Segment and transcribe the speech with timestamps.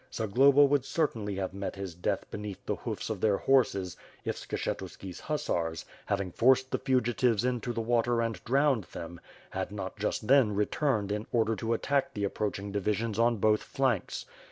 [0.11, 5.19] Zagloba would certainly have met his death beneath the hoofs of their horses, if Skshetuski's
[5.19, 10.55] hussars, having forced the fugitives into the water and drowned them, had not just then
[10.55, 14.25] re turned in order to attack the approaching divisions on both flanks.